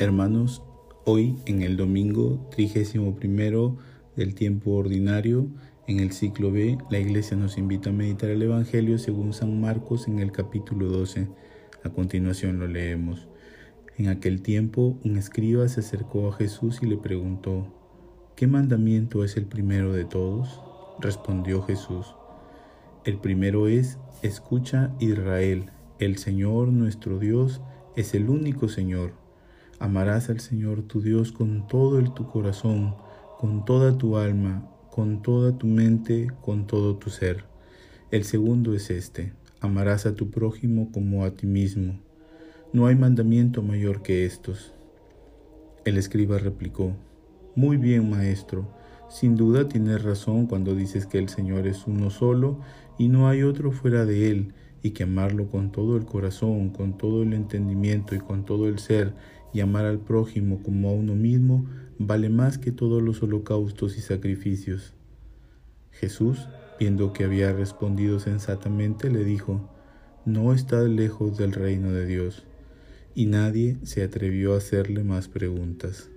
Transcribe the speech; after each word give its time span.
Hermanos, 0.00 0.62
hoy 1.04 1.34
en 1.46 1.62
el 1.62 1.76
domingo 1.76 2.46
trigésimo 2.52 3.16
primero 3.16 3.78
del 4.14 4.36
tiempo 4.36 4.70
ordinario, 4.74 5.48
en 5.88 5.98
el 5.98 6.12
ciclo 6.12 6.52
B, 6.52 6.78
la 6.88 7.00
Iglesia 7.00 7.36
nos 7.36 7.58
invita 7.58 7.90
a 7.90 7.92
meditar 7.92 8.30
el 8.30 8.40
Evangelio 8.40 8.98
según 8.98 9.32
San 9.32 9.60
Marcos 9.60 10.06
en 10.06 10.20
el 10.20 10.30
capítulo 10.30 10.86
12. 10.86 11.26
A 11.82 11.90
continuación 11.90 12.60
lo 12.60 12.68
leemos. 12.68 13.26
En 13.96 14.06
aquel 14.06 14.40
tiempo, 14.40 15.00
un 15.02 15.16
escriba 15.16 15.66
se 15.66 15.80
acercó 15.80 16.28
a 16.28 16.32
Jesús 16.32 16.78
y 16.80 16.86
le 16.86 16.96
preguntó, 16.96 17.66
¿qué 18.36 18.46
mandamiento 18.46 19.24
es 19.24 19.36
el 19.36 19.46
primero 19.46 19.92
de 19.92 20.04
todos? 20.04 20.62
Respondió 21.00 21.62
Jesús, 21.62 22.14
el 23.04 23.18
primero 23.18 23.66
es, 23.66 23.98
escucha 24.22 24.94
Israel, 25.00 25.72
el 25.98 26.18
Señor 26.18 26.68
nuestro 26.68 27.18
Dios 27.18 27.62
es 27.96 28.14
el 28.14 28.30
único 28.30 28.68
Señor. 28.68 29.27
Amarás 29.80 30.28
al 30.28 30.40
Señor 30.40 30.82
tu 30.82 31.00
Dios 31.00 31.30
con 31.30 31.68
todo 31.68 32.00
el 32.00 32.12
tu 32.12 32.26
corazón, 32.26 32.96
con 33.38 33.64
toda 33.64 33.96
tu 33.96 34.16
alma, 34.16 34.68
con 34.90 35.22
toda 35.22 35.56
tu 35.56 35.68
mente, 35.68 36.32
con 36.42 36.66
todo 36.66 36.96
tu 36.96 37.10
ser. 37.10 37.44
El 38.10 38.24
segundo 38.24 38.74
es 38.74 38.90
este, 38.90 39.34
amarás 39.60 40.04
a 40.04 40.16
tu 40.16 40.30
prójimo 40.30 40.90
como 40.90 41.24
a 41.24 41.30
ti 41.30 41.46
mismo. 41.46 42.00
No 42.72 42.88
hay 42.88 42.96
mandamiento 42.96 43.62
mayor 43.62 44.02
que 44.02 44.24
estos. 44.24 44.74
El 45.84 45.96
escriba 45.96 46.38
replicó, 46.38 46.96
Muy 47.54 47.76
bien, 47.76 48.10
maestro, 48.10 48.68
sin 49.08 49.36
duda 49.36 49.68
tienes 49.68 50.02
razón 50.02 50.46
cuando 50.46 50.74
dices 50.74 51.06
que 51.06 51.18
el 51.18 51.28
Señor 51.28 51.68
es 51.68 51.86
uno 51.86 52.10
solo 52.10 52.58
y 52.98 53.06
no 53.06 53.28
hay 53.28 53.44
otro 53.44 53.70
fuera 53.70 54.04
de 54.04 54.30
él, 54.30 54.54
y 54.82 54.90
que 54.90 55.04
amarlo 55.04 55.48
con 55.48 55.72
todo 55.72 55.96
el 55.96 56.04
corazón, 56.04 56.70
con 56.70 56.96
todo 56.96 57.22
el 57.22 57.32
entendimiento 57.32 58.14
y 58.14 58.18
con 58.18 58.44
todo 58.44 58.68
el 58.68 58.78
ser, 58.78 59.14
y 59.52 59.60
amar 59.60 59.86
al 59.86 59.98
prójimo 59.98 60.62
como 60.62 60.90
a 60.90 60.92
uno 60.92 61.14
mismo 61.14 61.66
vale 61.98 62.28
más 62.28 62.58
que 62.58 62.72
todos 62.72 63.02
los 63.02 63.22
holocaustos 63.22 63.96
y 63.96 64.00
sacrificios. 64.00 64.94
Jesús, 65.90 66.48
viendo 66.78 67.12
que 67.12 67.24
había 67.24 67.52
respondido 67.52 68.20
sensatamente, 68.20 69.10
le 69.10 69.24
dijo, 69.24 69.68
No 70.24 70.52
estás 70.52 70.88
lejos 70.88 71.36
del 71.36 71.52
reino 71.52 71.92
de 71.92 72.06
Dios. 72.06 72.44
Y 73.14 73.26
nadie 73.26 73.78
se 73.82 74.04
atrevió 74.04 74.54
a 74.54 74.58
hacerle 74.58 75.02
más 75.02 75.26
preguntas. 75.26 76.08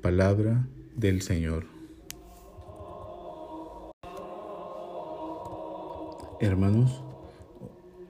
Palabra 0.00 0.66
del 0.96 1.20
Señor. 1.20 1.66
Hermanos, 6.40 7.02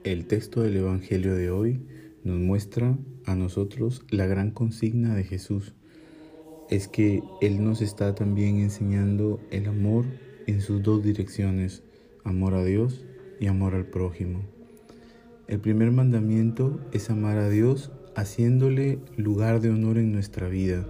el 0.05 0.25
texto 0.27 0.61
del 0.61 0.77
Evangelio 0.77 1.35
de 1.35 1.51
hoy 1.51 1.81
nos 2.23 2.39
muestra 2.39 2.97
a 3.25 3.35
nosotros 3.35 4.03
la 4.09 4.25
gran 4.25 4.51
consigna 4.51 5.15
de 5.15 5.23
Jesús. 5.23 5.73
Es 6.69 6.87
que 6.87 7.21
Él 7.41 7.63
nos 7.63 7.81
está 7.81 8.15
también 8.15 8.59
enseñando 8.59 9.39
el 9.51 9.67
amor 9.67 10.05
en 10.47 10.61
sus 10.61 10.81
dos 10.83 11.03
direcciones, 11.03 11.83
amor 12.23 12.53
a 12.53 12.63
Dios 12.63 13.05
y 13.39 13.47
amor 13.47 13.75
al 13.75 13.85
prójimo. 13.85 14.41
El 15.47 15.59
primer 15.59 15.91
mandamiento 15.91 16.79
es 16.93 17.09
amar 17.09 17.37
a 17.37 17.49
Dios 17.49 17.91
haciéndole 18.15 18.99
lugar 19.17 19.59
de 19.59 19.69
honor 19.69 19.97
en 19.97 20.11
nuestra 20.11 20.47
vida, 20.47 20.85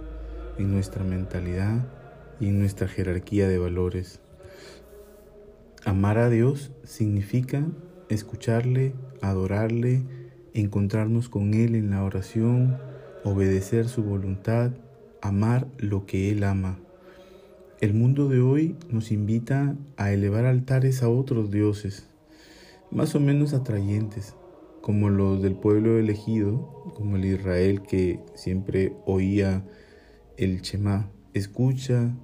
en 0.58 0.70
nuestra 0.70 1.04
mentalidad 1.04 1.88
y 2.38 2.48
en 2.48 2.60
nuestra 2.60 2.88
jerarquía 2.88 3.48
de 3.48 3.58
valores. 3.58 4.20
Amar 5.84 6.18
a 6.18 6.30
Dios 6.30 6.70
significa 6.84 7.66
escucharle, 8.08 8.94
adorarle, 9.20 10.04
encontrarnos 10.54 11.28
con 11.28 11.54
Él 11.54 11.74
en 11.74 11.90
la 11.90 12.04
oración, 12.04 12.76
obedecer 13.24 13.88
su 13.88 14.02
voluntad, 14.02 14.72
amar 15.20 15.66
lo 15.78 16.06
que 16.06 16.30
Él 16.30 16.44
ama. 16.44 16.78
El 17.80 17.94
mundo 17.94 18.28
de 18.28 18.40
hoy 18.40 18.76
nos 18.90 19.10
invita 19.10 19.76
a 19.96 20.12
elevar 20.12 20.44
altares 20.44 21.02
a 21.02 21.08
otros 21.08 21.50
dioses, 21.50 22.06
más 22.90 23.14
o 23.14 23.20
menos 23.20 23.54
atrayentes, 23.54 24.34
como 24.80 25.10
los 25.10 25.42
del 25.42 25.54
pueblo 25.54 25.98
elegido, 25.98 26.92
como 26.94 27.16
el 27.16 27.24
Israel 27.24 27.82
que 27.82 28.20
siempre 28.34 28.92
oía 29.06 29.64
el 30.36 30.60
Shema. 30.60 31.10
Escucha, 31.34 32.14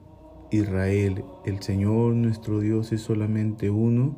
Israel, 0.51 1.25
el 1.45 1.63
Señor 1.63 2.15
nuestro 2.15 2.61
Dios 2.61 2.93
es 2.93 3.01
solamente 3.01 3.71
uno 3.71 4.17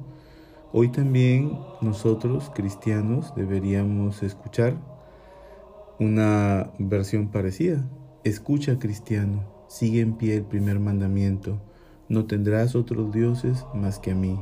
Hoy 0.72 0.90
también 0.90 1.58
nosotros, 1.80 2.48
cristianos, 2.54 3.34
deberíamos 3.34 4.22
escuchar 4.22 4.76
una 5.98 6.70
versión 6.78 7.32
parecida. 7.32 7.84
Escucha, 8.22 8.78
cristiano, 8.78 9.52
sigue 9.68 10.00
en 10.00 10.16
pie 10.16 10.36
el 10.36 10.44
primer 10.44 10.78
mandamiento. 10.78 11.60
No 12.08 12.26
tendrás 12.26 12.76
otros 12.76 13.12
dioses 13.12 13.66
más 13.74 13.98
que 13.98 14.12
a 14.12 14.14
mí. 14.14 14.38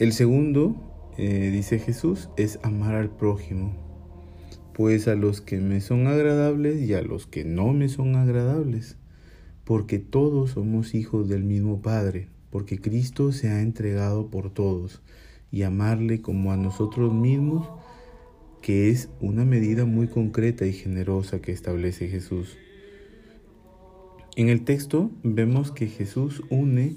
El 0.00 0.14
segundo, 0.14 0.76
eh, 1.18 1.50
dice 1.52 1.78
Jesús, 1.78 2.30
es 2.38 2.58
amar 2.62 2.94
al 2.94 3.10
prójimo, 3.10 3.74
pues 4.72 5.08
a 5.08 5.14
los 5.14 5.42
que 5.42 5.58
me 5.58 5.82
son 5.82 6.06
agradables 6.06 6.80
y 6.80 6.94
a 6.94 7.02
los 7.02 7.26
que 7.26 7.44
no 7.44 7.74
me 7.74 7.90
son 7.90 8.16
agradables, 8.16 8.96
porque 9.64 9.98
todos 9.98 10.52
somos 10.52 10.94
hijos 10.94 11.28
del 11.28 11.44
mismo 11.44 11.82
Padre 11.82 12.30
porque 12.52 12.78
Cristo 12.78 13.32
se 13.32 13.48
ha 13.48 13.62
entregado 13.62 14.28
por 14.28 14.50
todos 14.50 15.00
y 15.50 15.62
amarle 15.62 16.20
como 16.20 16.52
a 16.52 16.56
nosotros 16.56 17.12
mismos, 17.12 17.66
que 18.60 18.90
es 18.90 19.08
una 19.20 19.44
medida 19.46 19.86
muy 19.86 20.06
concreta 20.06 20.66
y 20.66 20.74
generosa 20.74 21.40
que 21.40 21.50
establece 21.50 22.08
Jesús. 22.08 22.58
En 24.36 24.50
el 24.50 24.64
texto 24.64 25.10
vemos 25.24 25.72
que 25.72 25.88
Jesús 25.88 26.42
une 26.50 26.96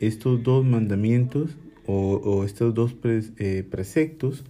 estos 0.00 0.42
dos 0.42 0.64
mandamientos 0.64 1.56
o, 1.86 2.44
estos 2.44 2.72
dos 2.74 2.94
eh, 3.04 3.64
preceptos 3.68 4.44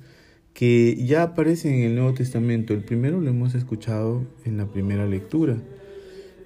que 0.53 0.97
ya 0.97 1.23
aparecen 1.23 1.75
en 1.75 1.83
el 1.83 1.95
Nuevo 1.95 2.13
Testamento. 2.13 2.75
El 2.75 2.85
primero 2.85 3.21
lo 3.21 3.31
hemos 3.31 3.55
escuchado 3.55 4.27
en 4.45 4.59
la 4.59 4.67
primera 4.67 5.07
lectura 5.07 5.57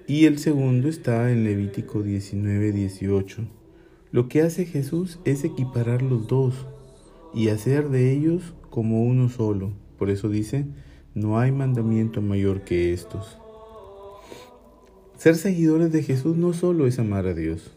y 0.07 0.25
el 0.25 0.37
segundo 0.37 0.87
está 0.87 1.31
en 1.31 1.43
Levítico 1.43 2.01
19, 2.03 2.71
18. 2.71 3.64
Lo 4.15 4.29
que 4.29 4.43
hace 4.43 4.63
Jesús 4.63 5.19
es 5.25 5.43
equiparar 5.43 6.01
los 6.01 6.25
dos 6.25 6.67
y 7.33 7.49
hacer 7.49 7.89
de 7.89 8.13
ellos 8.13 8.53
como 8.69 9.03
uno 9.03 9.27
solo. 9.27 9.73
Por 9.99 10.09
eso 10.09 10.29
dice, 10.29 10.67
no 11.13 11.37
hay 11.37 11.51
mandamiento 11.51 12.21
mayor 12.21 12.61
que 12.61 12.93
estos. 12.93 13.37
Ser 15.17 15.35
seguidores 15.35 15.91
de 15.91 16.01
Jesús 16.01 16.37
no 16.37 16.53
solo 16.53 16.87
es 16.87 16.97
amar 16.97 17.27
a 17.27 17.33
Dios, 17.33 17.75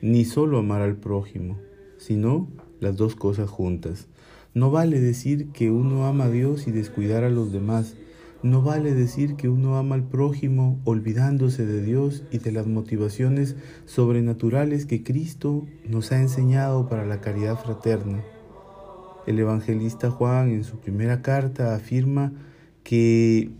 ni 0.00 0.24
solo 0.24 0.58
amar 0.58 0.80
al 0.80 0.94
prójimo, 0.94 1.58
sino 1.98 2.46
las 2.78 2.96
dos 2.96 3.16
cosas 3.16 3.50
juntas. 3.50 4.06
No 4.54 4.70
vale 4.70 5.00
decir 5.00 5.48
que 5.48 5.72
uno 5.72 6.06
ama 6.06 6.26
a 6.26 6.30
Dios 6.30 6.68
y 6.68 6.70
descuidar 6.70 7.24
a 7.24 7.30
los 7.30 7.52
demás, 7.52 7.96
no 8.42 8.62
vale 8.62 8.92
decir 8.92 9.36
que 9.36 9.48
uno 9.48 9.76
ama 9.76 9.94
al 9.94 10.02
prójimo 10.02 10.80
olvidándose 10.84 11.64
de 11.64 11.82
Dios 11.82 12.24
y 12.32 12.38
de 12.38 12.50
las 12.50 12.66
motivaciones 12.66 13.54
sobrenaturales 13.86 14.84
que 14.84 15.04
Cristo 15.04 15.64
nos 15.88 16.10
ha 16.10 16.20
enseñado 16.20 16.88
para 16.88 17.06
la 17.06 17.20
caridad 17.20 17.56
fraterna. 17.56 18.22
El 19.26 19.38
evangelista 19.38 20.10
Juan 20.10 20.50
en 20.50 20.64
su 20.64 20.78
primera 20.78 21.22
carta 21.22 21.76
afirma 21.76 22.32
que 22.82 23.50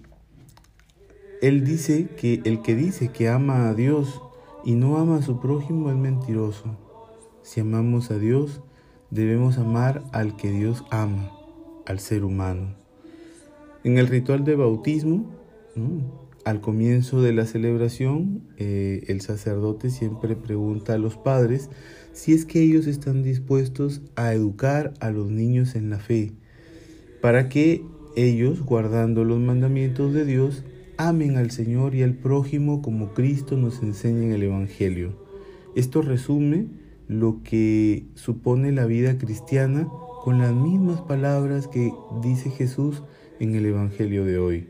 él 1.40 1.64
dice 1.64 2.08
que 2.16 2.40
el 2.44 2.62
que 2.62 2.74
dice 2.74 3.08
que 3.08 3.28
ama 3.28 3.68
a 3.68 3.74
Dios 3.74 4.20
y 4.64 4.74
no 4.74 4.96
ama 4.96 5.18
a 5.18 5.22
su 5.22 5.40
prójimo 5.40 5.90
es 5.90 5.96
mentiroso. 5.96 6.76
Si 7.42 7.60
amamos 7.60 8.10
a 8.10 8.18
Dios, 8.18 8.62
debemos 9.10 9.58
amar 9.58 10.02
al 10.12 10.36
que 10.36 10.50
Dios 10.50 10.84
ama, 10.90 11.30
al 11.86 12.00
ser 12.00 12.24
humano. 12.24 12.81
En 13.84 13.98
el 13.98 14.06
ritual 14.06 14.44
de 14.44 14.54
bautismo, 14.54 15.26
al 16.44 16.60
comienzo 16.60 17.20
de 17.20 17.32
la 17.32 17.46
celebración, 17.46 18.42
eh, 18.56 19.02
el 19.08 19.20
sacerdote 19.20 19.90
siempre 19.90 20.36
pregunta 20.36 20.94
a 20.94 20.98
los 20.98 21.16
padres 21.16 21.68
si 22.12 22.32
es 22.32 22.44
que 22.44 22.62
ellos 22.62 22.86
están 22.86 23.24
dispuestos 23.24 24.02
a 24.14 24.34
educar 24.34 24.94
a 25.00 25.10
los 25.10 25.30
niños 25.30 25.74
en 25.74 25.90
la 25.90 25.98
fe, 25.98 26.32
para 27.20 27.48
que 27.48 27.84
ellos, 28.14 28.62
guardando 28.62 29.24
los 29.24 29.40
mandamientos 29.40 30.12
de 30.12 30.26
Dios, 30.26 30.62
amen 30.96 31.36
al 31.36 31.50
Señor 31.50 31.96
y 31.96 32.02
al 32.02 32.14
prójimo 32.14 32.82
como 32.82 33.14
Cristo 33.14 33.56
nos 33.56 33.82
enseña 33.82 34.22
en 34.22 34.32
el 34.32 34.44
Evangelio. 34.44 35.16
Esto 35.74 36.02
resume 36.02 36.66
lo 37.08 37.42
que 37.42 38.04
supone 38.14 38.70
la 38.70 38.86
vida 38.86 39.18
cristiana 39.18 39.88
con 40.22 40.38
las 40.38 40.52
mismas 40.52 41.00
palabras 41.00 41.66
que 41.66 41.92
dice 42.22 42.50
Jesús 42.50 43.02
en 43.42 43.56
el 43.56 43.66
Evangelio 43.66 44.24
de 44.24 44.38
hoy. 44.38 44.68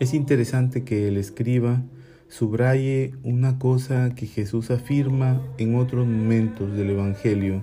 Es 0.00 0.14
interesante 0.14 0.82
que 0.82 1.08
el 1.08 1.18
escriba 1.18 1.82
subraye 2.28 3.12
una 3.22 3.58
cosa 3.58 4.14
que 4.14 4.26
Jesús 4.26 4.70
afirma 4.70 5.42
en 5.58 5.76
otros 5.76 6.06
momentos 6.06 6.74
del 6.74 6.88
Evangelio, 6.88 7.62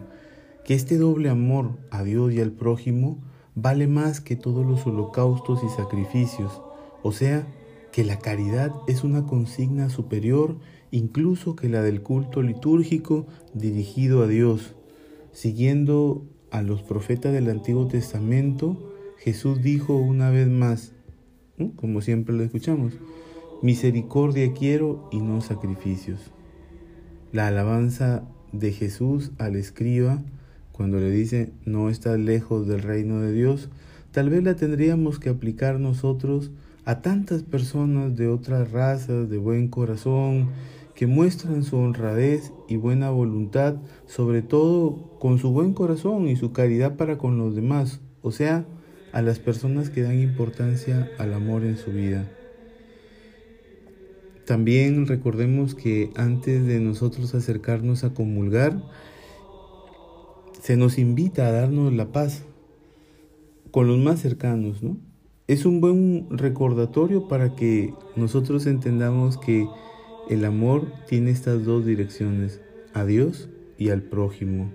que 0.66 0.76
este 0.76 1.00
doble 1.00 1.30
amor 1.30 1.80
a 1.90 2.04
Dios 2.04 2.32
y 2.32 2.42
al 2.42 2.52
prójimo 2.52 3.18
vale 3.56 3.88
más 3.88 4.22
que 4.22 4.36
todos 4.36 4.64
los 4.68 4.86
holocaustos 4.86 5.62
y 5.64 5.70
sacrificios, 5.70 6.62
O 7.02 7.12
sea, 7.12 7.48
que 7.92 8.04
la 8.04 8.20
caridad 8.20 8.72
es 8.88 9.04
una 9.04 9.26
consigna 9.26 9.90
superior 9.90 10.58
incluso 10.92 11.56
que 11.56 11.70
la 11.70 11.82
del 11.82 12.04
culto 12.04 12.44
litúrgico 12.44 13.26
dirigido 13.56 14.22
a 14.22 14.28
Dios. 14.28 14.76
Siguiendo 15.32 16.24
a 16.52 16.62
los 16.62 16.84
profetas 16.84 17.34
del 17.34 17.50
Antiguo 17.50 17.88
Testamento, 17.88 18.95
Jesús 19.18 19.62
dijo 19.62 19.96
una 19.96 20.30
vez 20.30 20.48
más, 20.48 20.94
como 21.76 22.02
siempre 22.02 22.36
lo 22.36 22.44
escuchamos, 22.44 22.94
misericordia 23.62 24.54
quiero 24.54 25.10
y 25.12 25.20
no 25.20 25.42
sacrificios. 25.42 26.20
La 27.32 27.48
alabanza 27.48 28.24
de 28.52 28.72
Jesús 28.72 29.32
al 29.38 29.56
escriba, 29.56 30.22
cuando 30.72 31.00
le 31.00 31.10
dice, 31.10 31.54
no 31.66 31.90
estás 31.90 32.20
lejos 32.20 32.68
del 32.68 32.82
reino 32.82 33.22
de 33.22 33.32
Dios, 33.32 33.70
tal 34.12 34.30
vez 34.30 34.44
la 34.44 34.56
tendríamos 34.56 35.20
que 35.20 35.30
aplicar 35.30 35.80
nosotros 35.80 36.52
a 36.86 37.02
tantas 37.02 37.44
personas 37.44 38.16
de 38.16 38.28
otras 38.28 38.72
razas, 38.72 39.30
de 39.30 39.38
buen 39.38 39.70
corazón, 39.70 40.50
que 40.94 41.08
muestran 41.08 41.64
su 41.64 41.78
honradez 41.78 42.54
y 42.70 42.78
buena 42.78 43.10
voluntad, 43.10 43.76
sobre 44.06 44.42
todo 44.42 45.18
con 45.20 45.38
su 45.40 45.52
buen 45.52 45.74
corazón 45.74 46.28
y 46.28 46.36
su 46.36 46.54
caridad 46.54 46.96
para 46.96 47.18
con 47.18 47.38
los 47.38 47.56
demás, 47.56 48.02
o 48.22 48.32
sea, 48.32 48.66
a 49.16 49.22
las 49.22 49.40
personas 49.40 49.90
que 49.90 50.02
dan 50.02 50.20
importancia 50.20 51.10
al 51.18 51.34
amor 51.34 51.64
en 51.64 51.78
su 51.78 51.94
vida. 51.94 52.30
También 54.46 55.08
recordemos 55.08 55.74
que 55.74 56.12
antes 56.18 56.68
de 56.68 56.82
nosotros 56.82 57.34
acercarnos 57.34 58.04
a 58.04 58.14
comulgar, 58.14 58.78
se 60.62 60.76
nos 60.76 60.98
invita 60.98 61.48
a 61.48 61.52
darnos 61.52 61.94
la 61.94 62.12
paz 62.12 62.44
con 63.72 63.88
los 63.88 64.00
más 64.00 64.20
cercanos, 64.20 64.84
¿no? 64.84 64.98
Es 65.48 65.66
un 65.66 65.80
buen 65.80 66.28
recordatorio 66.30 67.30
para 67.30 67.56
que 67.56 67.94
nosotros 68.18 68.66
entendamos 68.66 69.38
que 69.38 69.66
el 70.30 70.44
amor 70.44 70.92
tiene 71.08 71.32
estas 71.32 71.64
dos 71.64 71.86
direcciones, 71.86 72.60
a 72.94 73.06
Dios 73.06 73.48
y 73.78 73.92
al 73.92 74.02
prójimo 74.02 74.72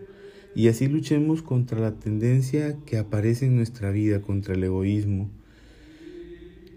y 0.55 0.69
así 0.69 0.89
luchemos 0.89 1.43
contra 1.43 1.79
la 1.79 1.93
tendencia 1.93 2.77
que 2.87 2.99
aparece 2.99 3.47
en 3.47 3.57
nuestra 3.57 3.91
vida, 3.91 4.21
contra 4.21 4.55
el 4.55 4.65
egoísmo. 4.65 5.31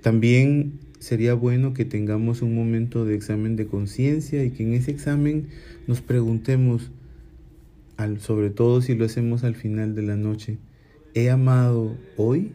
También 0.02 0.80
sería 1.00 1.34
bueno 1.34 1.74
que 1.74 1.86
tengamos 1.86 2.42
un 2.42 2.56
momento 2.56 3.06
de 3.06 3.16
examen 3.16 3.56
de 3.56 3.68
conciencia 3.68 4.44
y 4.44 4.52
que 4.52 4.64
en 4.64 4.74
ese 4.74 4.92
examen 4.92 5.48
nos 5.88 6.02
preguntemos, 6.02 6.92
sobre 8.20 8.50
todo 8.50 8.82
si 8.82 8.96
lo 8.96 9.06
hacemos 9.06 9.44
al 9.44 9.56
final 9.56 9.96
de 9.96 10.04
la 10.04 10.16
noche, 10.16 10.58
¿he 11.14 11.30
amado 11.30 11.98
hoy 12.18 12.52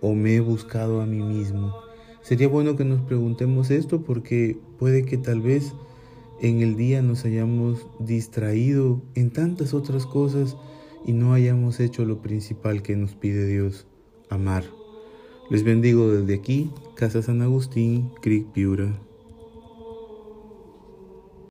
o 0.00 0.14
me 0.14 0.36
he 0.36 0.40
buscado 0.40 1.00
a 1.00 1.06
mí 1.06 1.22
mismo? 1.22 1.74
Sería 2.22 2.48
bueno 2.48 2.76
que 2.76 2.84
nos 2.84 3.02
preguntemos 3.02 3.70
esto 3.70 4.02
porque 4.02 4.56
puede 4.78 5.04
que 5.04 5.18
tal 5.18 5.42
vez 5.42 5.74
en 6.40 6.62
el 6.62 6.76
día 6.76 7.02
nos 7.02 7.24
hayamos 7.24 7.86
distraído 7.98 9.02
en 9.14 9.30
tantas 9.30 9.74
otras 9.74 10.06
cosas 10.06 10.56
y 11.06 11.12
no 11.12 11.32
hayamos 11.32 11.80
hecho 11.80 12.04
lo 12.04 12.22
principal 12.22 12.82
que 12.82 12.96
nos 12.96 13.14
pide 13.14 13.46
Dios, 13.46 13.86
amar. 14.30 14.64
Les 15.50 15.62
bendigo 15.62 16.10
desde 16.10 16.34
aquí, 16.34 16.70
Casa 16.94 17.22
San 17.22 17.42
Agustín, 17.42 18.10
Creek 18.22 18.46
Piura. 18.52 19.03